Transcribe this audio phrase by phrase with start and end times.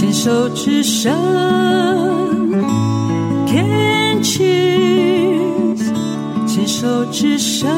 [0.00, 1.12] 牵手之声
[3.46, 5.92] ，Can cheers，
[6.46, 7.68] 牵手之声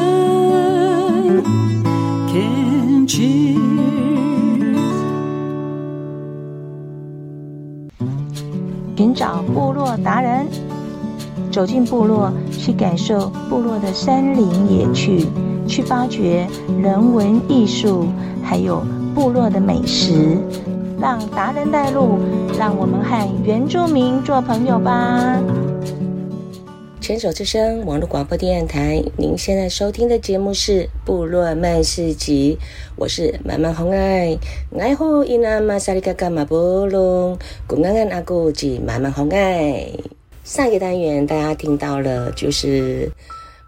[2.29, 3.59] ，Can cheers。
[8.95, 10.47] 寻找部落达人，
[11.51, 15.27] 走进部落，去感受部落的山林野趣，
[15.67, 16.47] 去发掘
[16.81, 18.05] 人文艺术，
[18.41, 18.81] 还有
[19.13, 20.37] 部落的美食。
[21.03, 22.17] 让达人带路，
[22.57, 25.37] 让我们和原住民做朋友吧。
[27.01, 32.57] 牵手之声网络广播电台，您现在收听的节目是《部落漫市集》，
[32.95, 34.37] 我是满满红爱。
[34.79, 39.85] 爱护伊那玛萨里嘎嘎马波隆，古安安阿古吉满满红爱。
[40.45, 43.11] 上一个单元大家听到了，就是。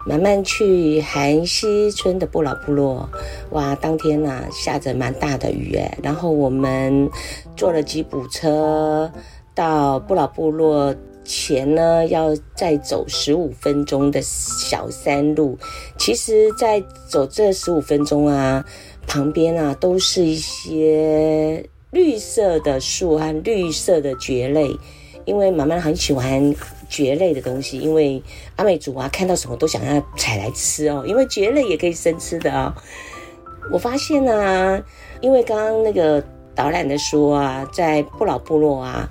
[0.06, 3.08] 慢慢去韩溪村的不老部落，
[3.50, 7.10] 哇，当天呐、啊、下着蛮大的雨诶，然后我们
[7.56, 9.10] 坐了吉普车
[9.52, 10.94] 到不老部落
[11.24, 15.58] 前呢，要再走十五分钟的小山路。
[15.98, 18.64] 其实，在走这十五分钟啊，
[19.08, 24.70] 旁边啊都是一些绿色的树和绿色的蕨类，
[25.26, 26.54] 因为妈妈很喜欢。
[26.88, 28.22] 蕨类的东西，因为
[28.54, 31.02] 阿美族啊，看到什么都想要采来吃哦。
[31.04, 32.72] 因为蕨类也可以生吃的、哦。
[33.72, 34.80] 我发现啊，
[35.20, 36.22] 因为刚刚那个
[36.54, 39.10] 导览的说啊，在不老部落啊，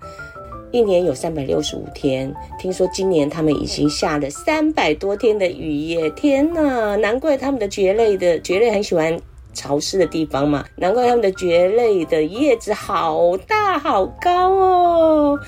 [0.71, 6.09] 一年有三百六十五天，听说今年他们已经下了三百多天的雨耶！
[6.11, 9.19] 天哪，难怪他们的蕨类的蕨类很喜欢
[9.53, 15.39] 潮湿的地方嘛，难怪他们的蕨类的叶子好大好高哦。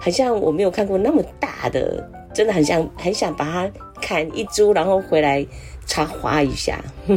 [0.00, 3.70] 很像我没有看过那么大的，真的很像，很想把它
[4.00, 5.46] 砍一株，然后回来
[5.86, 6.82] 插花一下。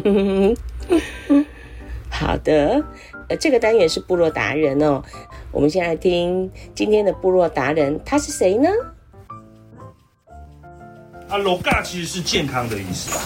[2.11, 2.83] 好的，
[3.29, 5.01] 呃，这个单元是部落达人哦。
[5.51, 8.69] 我们先来听今天的部落达人，他是谁呢？
[11.29, 13.17] 啊，罗嘎其实是健康的意思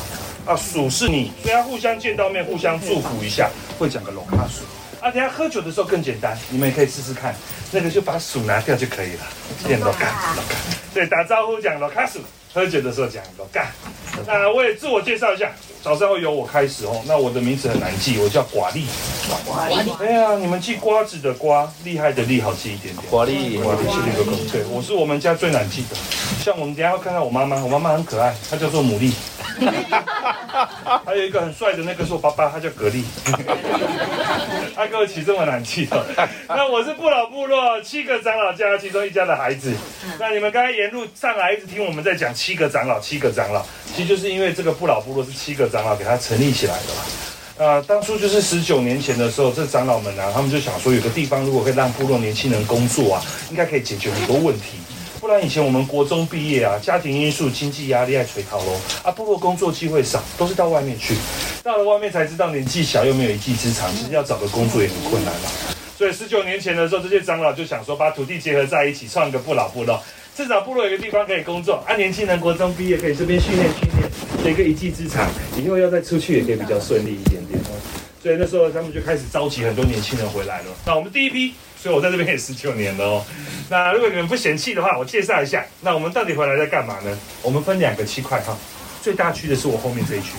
[0.45, 0.55] 啊。
[0.55, 4.63] 鼠是你，所以要互相见到面，互相祝福一下，会讲个罗嘎鼠。
[4.99, 7.35] 啊，等下喝酒的时候更简单，你们也可以试试看。
[7.71, 9.19] 那个就把鼠拿掉就可以了，
[9.65, 10.55] 变罗嘎罗嘎。
[10.93, 12.19] 对，打招呼讲罗嘎鼠，
[12.53, 13.67] 喝酒的时候讲罗嘎。
[14.25, 15.51] 那我也自我介绍一下，
[15.83, 17.03] 早上会由我开始哦。
[17.05, 18.87] 那我的名字很难记，我叫寡力。
[19.45, 19.91] 寡力。
[19.99, 23.11] 哎呀，你们记瓜子的瓜，厉害的厉，好记一点点。
[23.11, 24.37] 寡力，寡力，谢谢哥哥。
[24.51, 25.95] 对，我是我们家最难记的。
[26.43, 29.13] 像我们等下要看看我妈妈，我妈妈很可爱，她叫做牡蛎。
[29.59, 30.03] 哈
[30.49, 33.03] 哈哈还有一个很帅的那个是我爸爸，他叫格力。
[34.75, 36.05] 他给我起这么难记的。
[36.47, 39.73] 那我是不老部落七个长老家其中一家的孩子。
[40.19, 47.01] 那你们刚才沿路上来一直听我们在讲七个长老，七个长老，其实就是因为这个不老部落是七个长老给他成立起来的嘛。
[47.57, 54.77] 啊，当初就是十九年前的时候，这长老们啊，他们就想说，有个地方如果可以让部落年轻人工作啊，应该可以解决很多问题。
[55.19, 61.15] 不然以前我们国中毕业啊，家庭因素、经济压力爱垂逃喽啊，部落工作机会少，都是到外面去。
[61.63, 65.49] 到了外面才知道年纪小又没有一技之长，其实要找个工作也很困难了。
[65.97, 70.01] 所以十九年前的时候，这些长老就想说，把土地结合在一起，创一个不老部落，
[70.35, 71.95] 至少部落有个地方可以工作啊。
[71.95, 74.11] 年轻人国中毕业可以这边训练训练，
[74.43, 75.27] 学一个一技之长，
[75.57, 77.59] 以后要再出去也可以比较顺利一点点。
[78.21, 80.65] 所以那时候他们就开始召集很多年轻人回来了。
[80.85, 81.53] 那我们第一批。
[81.81, 83.25] 所以我在这边也十九年了哦。
[83.69, 85.65] 那如果你们不嫌弃的话，我介绍一下。
[85.81, 87.17] 那我们到底回来在干嘛呢？
[87.41, 88.57] 我们分两个区块哈。
[89.01, 90.31] 最大区的是我后面这一区。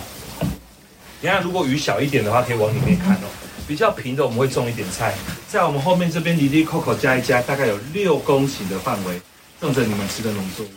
[1.20, 3.28] 你看如果雨小一点的话，可以往里面看哦。
[3.66, 5.14] 比较平的我们会种一点菜。
[5.46, 9.20] 在我们后面这边，里里扣扣加一加，大概有六公顷的范围，
[9.60, 10.70] 种着你们吃的农作物。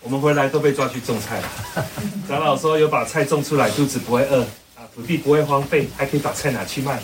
[0.00, 1.86] 我们回来都被抓去种菜了。
[2.28, 4.42] 长老说有把菜种出来，肚子不会饿
[4.76, 7.00] 啊，土地不会荒废，还可以把菜拿去卖。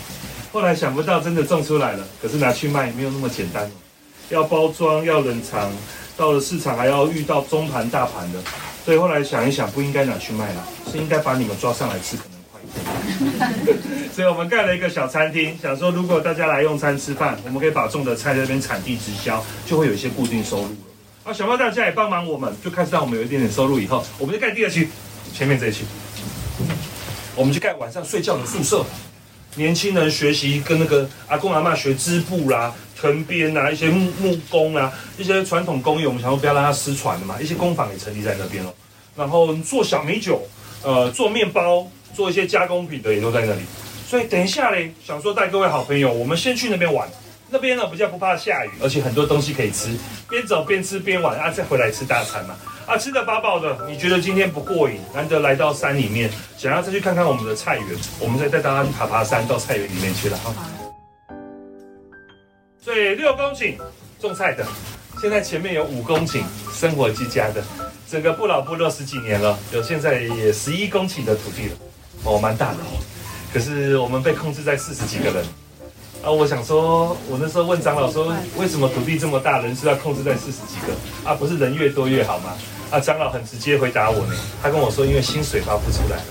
[0.53, 3.71] 后来想不到真的种出来了，可是拿去卖没有那么简单哦，
[4.31, 5.71] 要包装，要冷藏，
[6.17, 8.41] 到了市场还要遇到中盘大盘的，
[8.85, 13.79] 所以后来想一想，不应该拿去卖了，是应该把你们抓上来吃，可能快一点。
[14.13, 20.71] 所以我们盖了一个小餐厅，想说如果大家来用餐吃饭，我们可以把种的菜在这边产地直销，就会有一些固定收入了。
[21.23, 24.89] 啊，想不到大家也帮忙我们，就开始让我们有一点点收入以后，我们就盖第二期，
[25.33, 25.85] 前面这一期，
[27.37, 28.85] 我们就盖晚上睡觉的宿舍。
[29.57, 37.41] 年轻人学习跟那个阿公阿嬷学织布啦、藤编啊、一些木木工啊、一些传统工艺，我们想说不要让它失传的嘛。
[37.41, 38.73] 一些工坊也成立在那边哦。
[39.17, 40.41] 然后做小米酒，
[40.83, 43.61] 呃，做面包，做一些加工品的也都在那里。
[44.09, 47.09] 所以等一下嘞，想说带各位好朋友，我们先去那边玩。
[47.53, 49.89] 那边呢比较不怕下雨，而且很多东西可以吃，
[50.29, 52.55] 边走边吃边玩啊，再回来吃大餐嘛。
[52.99, 54.99] 吃的饱饱的，你觉得今天不过瘾？
[55.15, 57.87] 难得来到山里面，想要再去看看我们的菜园，
[58.19, 60.55] 我们再带大家去爬爬山，到菜园里面去了哈。
[62.83, 63.77] 所以六公顷
[64.21, 64.67] 种菜的，
[65.21, 66.43] 现在前面有五公顷
[66.73, 67.63] 生活居家的，
[68.11, 71.77] 整个不老部落十几年了，有现在也十一公顷的土地了，
[72.25, 72.99] 哦，蛮大的哦。
[73.53, 75.45] 可是我们被控制在四十几个人
[76.23, 76.31] 啊！
[76.31, 81.35] 我想说，我那时候问长老说，为什么土地这么大，人是要控制在四十几个啊？
[81.35, 82.55] 不是人越多越好吗？
[82.91, 86.25] 啊，长老很直接回答我呢，他跟我说，因为薪水发不出来了，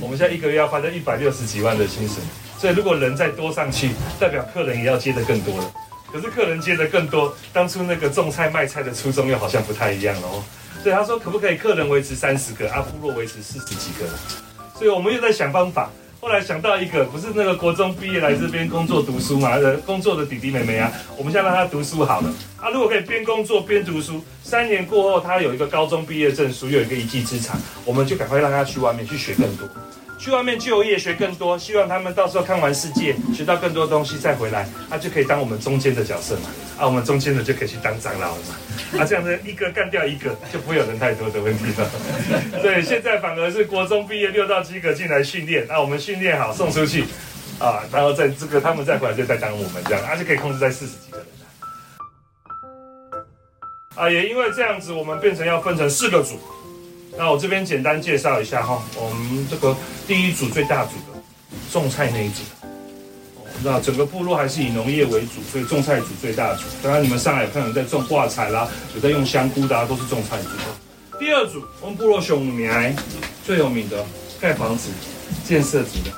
[0.00, 2.16] 我们现在一个月要发这一百六十几万的薪水。
[2.58, 5.72] 所以如果人再多上去，代表客人也要接得更多了。
[6.12, 10.42] 可是客人接得更多，当初那个种菜卖菜的初衷又好像不太一样了哦。
[10.82, 14.06] 所以他说可不可以客人维持三十个，啊，部落维持四十几个？
[14.76, 15.90] 所以我们又在想方法。
[16.26, 19.50] 后来想到一个，不是那个国中毕业来这边工作读书嘛？
[19.50, 22.28] 呃，工作的弟弟妹妹啊，我们现在让他读书好了。
[22.60, 29.68] 啊，如果可以边工作边读书，三年过后他有一个高中毕业证书，又有一个一技之长，我们就赶快让他去外面去学更多。
[30.18, 36.50] 去外面就业学更多，希望他们到时候看完世界，学到更多东西再回来，他、啊、就可以当我们中间的角色嘛。
[36.78, 39.00] 啊，我们中间的就可以去当长老了嘛。
[39.00, 41.90] 啊，这样子一个干掉一个，就不会有人太多的问题了。
[42.62, 47.04] 所以现在反而是国中毕业六到七个进来训练，啊，我们训练好送出去，
[47.58, 51.26] 啊，然后在这个他们再回来就再当我们这样，啊，就可以控制在四十几个人。
[53.94, 56.38] 啊，也因为这样子，我们变成要分成四个组。
[57.18, 59.74] 那我这边简单介绍一下哈，我们这个
[60.06, 61.18] 第一组最大组的
[61.72, 62.42] 种菜那一组，
[63.64, 66.64] 那整个部落还是以农业为主，所以种菜组最大组。
[66.82, 70.48] 刚刚你们上来看有在种挂菜啦，有在用香菇的，都是种菜组。
[71.18, 72.70] 第二组我们部落熊苗
[73.46, 74.04] 最有名的
[74.38, 74.90] 盖房子
[75.42, 76.12] 建设组的，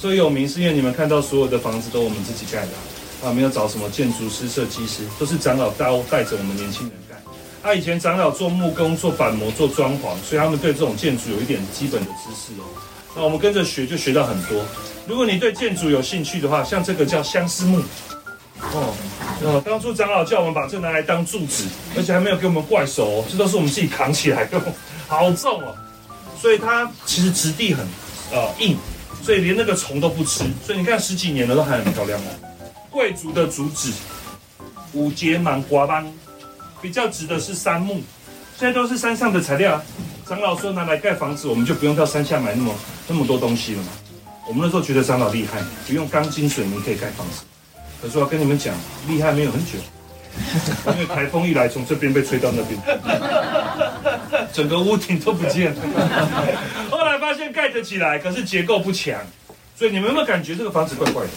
[0.00, 7.09] 最有名是因为你们看到所有的房子都我们自己盖的啊，没有找什么建筑师、设计师，都是长老带带着我们年轻人。
[7.62, 12.64] 他以前长老做木工、做板模、做装潢，所以他们对这种建筑有一点基本的知识哦。
[13.14, 14.64] 那我们跟着学就学到很多。
[15.06, 17.82] 如果你对建筑有兴趣的话，像这个叫相思木
[18.72, 18.94] 哦，
[19.42, 21.66] 哦，当初长老叫我们把这拿来当柱子，
[21.96, 24.60] 而且还没有给我们怪手哦，这都是我们自己扛起来的，
[25.06, 25.74] 好重哦。
[26.40, 27.84] 所以它其实质地很
[28.32, 28.76] 呃硬，
[29.22, 30.44] 所以连那个虫都不吃。
[30.64, 32.70] 所以你看十几年了都还很漂亮哦。
[32.90, 33.92] 贵族的竹子，
[34.92, 36.10] 五节芒瓜斑。
[36.80, 38.02] 比较值的是杉木，
[38.58, 39.82] 现在都是山上的材料。
[40.26, 42.74] 长老说拿来盖房子，我们就不用到山下买那么
[43.08, 43.88] 那么多东西了嘛。
[44.46, 47.42] 我们那时候觉得长老厉害，不用钢筋水泥可以盖房子。
[48.00, 48.74] 可是我要跟你们讲，
[49.08, 49.72] 厉害没有很久，
[50.86, 52.80] 因为台风一来，从这边被吹到那边，
[54.52, 55.82] 整个屋顶都不见了。
[56.90, 59.20] 后来发现盖得起来，可是结构不强，
[59.76, 61.30] 所以你们有没有感觉这个房子怪怪的？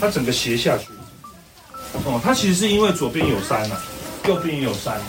[0.00, 0.88] 它整个斜下去。
[2.04, 3.82] 哦，它其实是因为左边有山呐、啊。
[4.26, 5.00] 右边也有山，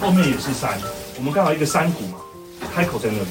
[0.00, 0.78] 后面也是山，
[1.16, 2.18] 我们刚好一个山谷嘛，
[2.74, 3.26] 开口在那里，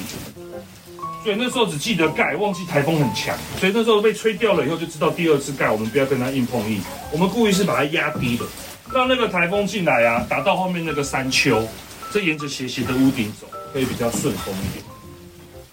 [1.22, 6.80] 所以那时候只记得盖，忘记台风很强，所以那时候被吹掉了以后就知道第二次盖我们不要跟它硬碰硬，
[7.12, 8.44] 我们故意是把它压低的，
[8.92, 11.66] 让那个台风进来啊，打到后面那个山丘，
[12.12, 14.84] 这沿着斜斜的屋顶走，会比较顺风一点。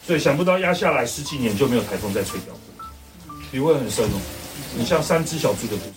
[0.06, 4.22] 所以想不到压下来十几年就没有台风再吹掉过，体会很深哦，
[4.76, 5.94] 你像三只小猪的故事。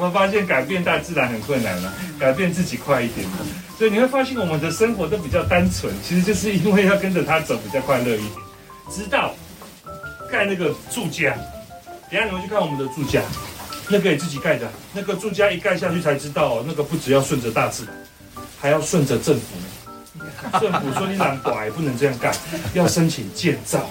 [0.00, 3.28] 我们发现改变大自然很困难了，改变自己快一点。
[3.76, 8.30] 所以你会发现我们的生活都比较单纯，其实就是因为要跟着他走比较快乐一点。
[8.90, 9.34] 直到
[10.32, 11.36] 盖那个住家，
[12.10, 13.20] 等下你们去看我们的住家，
[13.90, 14.66] 那个也自己盖的。
[14.94, 17.94] 那个住家一盖下去才知道，那个不只要顺着大自然，
[18.58, 20.58] 还要顺着政府。
[20.58, 22.32] 政府说你懒拐不能这样盖，
[22.72, 23.90] 要申请建造。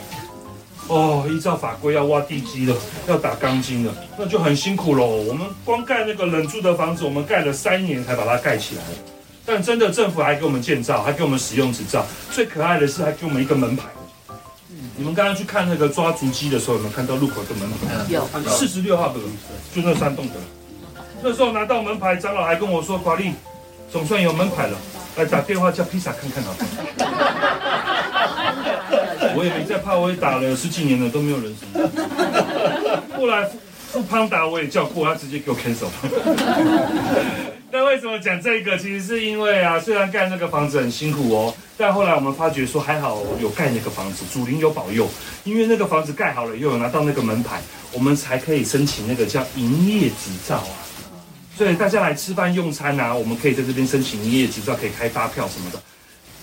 [0.90, 2.76] 哦，依照法规要挖地基了，
[3.08, 5.06] 要打钢筋了，那就很辛苦喽。
[5.06, 8.82] 我们光盖那个冷住的房子，我们盖了三年才把它盖起来。
[9.46, 12.06] 但真的政府还给我们建造，还给我们使用执照。
[12.32, 13.86] 最可爱的是还给我们一个门牌。
[14.96, 17.78] 你们刚刚去看那个抓足迹的时候，有没有看到路口的门牌？
[18.10, 19.20] 有，四十六号的，
[19.74, 20.34] 就那三栋的。
[21.22, 23.34] 那时候拿到门牌，长老还跟我说：“华丽，
[23.92, 24.78] 总算有门牌了，
[25.18, 27.69] 来打电话叫披萨看看好不好？”
[29.36, 31.68] 我也没在怕，我也打了十几年了，都没有人生。
[33.18, 33.60] 后来富
[33.92, 35.90] 富胖达我也叫过，他直接给我 cancel。
[37.72, 38.78] 那为什么讲这个？
[38.78, 45.08] 其实是因为啊，虽然盖那个房子很辛苦哦，但后来我们发觉说还好有盖那个房子，主灵有保佑，
[45.44, 47.62] 因为那个房子盖好了，又有拿到那个门牌，
[47.92, 50.74] 我们才可以申请那个叫营业执照啊。
[51.56, 55.80] 所以大家来吃饭用餐啊，我们可以在这边申请营业执照，可以开发票什么的。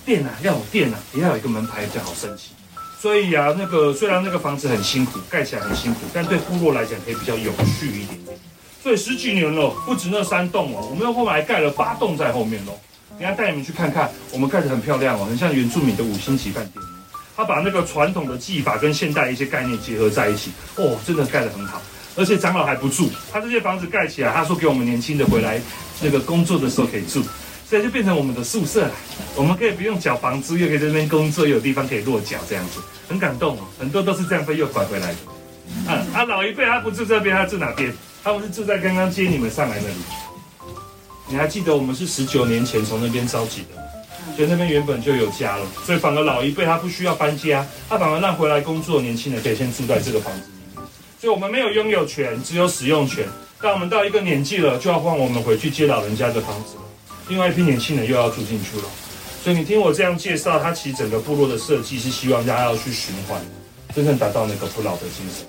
[0.04, 2.54] 店啊，要有店啊，也要有一个门牌比较好申请。
[3.00, 8.38] 所以啊，那个虽然那个房子很辛苦，盖起来很辛苦，但对部落来讲可以比较有序一点点。
[8.83, 12.73] 所以十几年了，不止那三栋哦，我们又后来盖了八栋在后面哦。
[13.19, 16.85] 等下带你们去看看，我们盖得很漂亮哦，很像原住民的五星级饭店。
[17.37, 21.81] 他把那个传统的技法跟现代一些概念结合在一起，哦，真的盖得很好。
[22.17, 25.61] 而且长老还不住，他这些房子盖起来，他说给我们年轻的回来
[26.00, 27.23] 那个工作的时候可以住，
[27.69, 28.93] 所以就变成我们的宿舍了。
[29.35, 33.61] 我们可以不用缴房租，又可以在那边工作，又有地方可以落脚，这样子很感动哦。
[33.79, 35.17] 很多都是这样被又拐回来的。
[35.89, 37.93] 嗯，啊，老一辈他不住这边，他住哪边？
[38.23, 39.95] 他们是住在刚刚接你们上来那里。
[41.29, 43.83] 你还记得我们是十九年前从那边召集的？
[44.37, 50.87] 所以那边原本就有家了，所以反而老一辈他不需要搬家，他反而让回来工作年轻人可以先住在这个房子里面。
[51.21, 53.27] 所以我们没有拥有权，只有使用权。
[53.61, 56.83] 但我们到一个年纪了，就要换我们回去接老人家的房子了。
[57.28, 58.85] 另外一批年轻人又要住进去了。
[59.42, 63.40] 所以你听我这样介绍，它其实整个部落的设计是希望大家要去循环，
[63.95, 65.47] 真正达到那个不老的精神。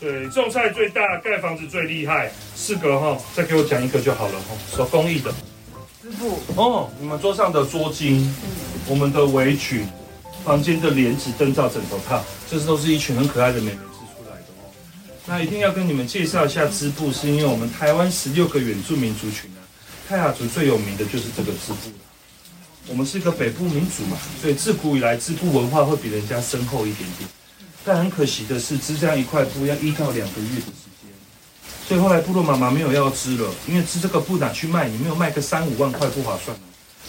[0.00, 2.30] 对，种菜最大，盖房子最厉害。
[2.54, 4.54] 四个哈，再给我讲一个就好了哈。
[4.76, 5.30] 手工艺的，
[6.02, 8.34] 师傅哦，你们桌上的桌巾，嗯、
[8.86, 9.86] 我们的围裙，
[10.44, 13.93] 房间的帘子、灯罩、枕头套，这些都是一群很可爱的美眉织出来的哦。
[15.26, 19.64] 那一定要跟你们介绍一下织布，是因为我们台湾十六个原住民族群啊，
[20.06, 21.90] 泰雅族最有名的就是这个织布。
[22.86, 27.26] 我们是一个北部民族嘛，所以自古以来织布文化会比人家深厚一点点。
[27.82, 31.10] 但很可惜的是，织这样一块布要一到两个月的时间，
[31.88, 36.54] 所以后来部落妈妈没有要织了，因为织这个布拿去卖，你没有卖个三五万块不划算。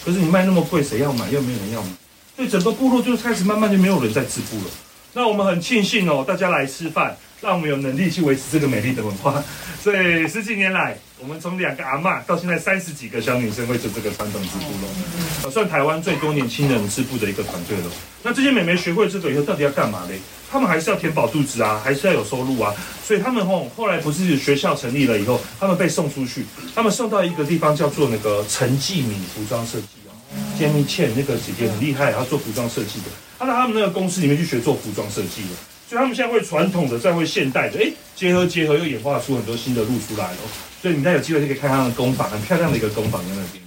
[0.06, 1.30] 可是你卖那么贵，谁要买？
[1.30, 1.90] 又没有人要买，
[2.38, 4.72] 所以整个部落就开始慢慢就没有人在织布了。
[5.18, 9.42] 那我们很庆幸哦，大家来吃饭，让我们有能力去维持这个美丽的文化。
[9.82, 17.84] 所以十几年来，我们从两个阿嬷到现在三十几个小女生会做这个传统织布了，算台湾最多年轻人织布的一个团队了。
[18.24, 20.20] 那这些美眉学会这个以后，到底要干嘛嘞？
[20.52, 22.76] 他们还是要填饱肚子啊，还是要有收入啊。
[23.02, 26.46] 所以他们后后来不是学校成立了以后，他们被送出去，
[26.76, 30.12] 他们送到一个地方叫做那个陈继敏服装设计哦。
[30.60, 33.06] Jenny Chen 那个姐姐很厉害，她做服装设计的，
[33.38, 35.56] 他在他们那个公司里面去学做服装设计的。
[35.88, 40.38] 所以他们现在会传统的，再会现代的，哎，结合结合又演化出很多新的路出来了。
[40.82, 43.64] 所以你们有机会就可以看他们的工坊，很漂亮的一个工坊在那边。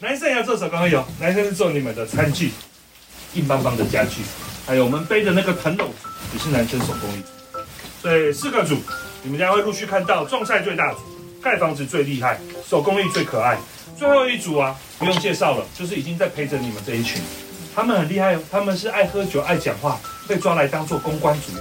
[0.00, 2.52] 男生也要做手工艺有，男生是做你们的餐具，
[3.34, 4.22] 硬邦邦的家具。
[4.66, 5.86] 还有我们背的那个藤篓，
[6.32, 7.22] 也是男生手工艺。
[8.00, 8.76] 所以四个组，
[9.22, 11.00] 你们将会陆续看到种菜最大组，
[11.42, 13.58] 盖房子最厉害，手工艺最可爱。
[13.98, 17.20] 最后一组啊，不用介绍了，就是已经在陪着你们这一群。
[17.78, 21.52] 他们很厉害，他们是爱喝酒、爱讲话，被抓来当做公关组。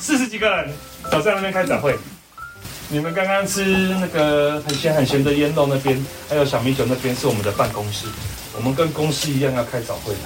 [0.00, 0.72] 四十几个人，
[1.10, 1.98] 早上那边开早会。
[2.88, 3.62] 你们刚刚吃
[4.00, 8.06] 那个很咸很咸的腌肉那边，还有小米酒那边是我们的办公室。
[8.56, 10.20] 我们跟公司一样要开早会的。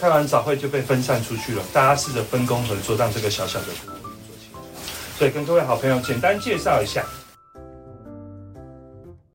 [0.00, 4.60] 开完早会就被分散出去了，大家试着分工合作，让这个小小的部落运作起来。
[5.16, 7.06] 所以跟各位好朋友简单介绍一下，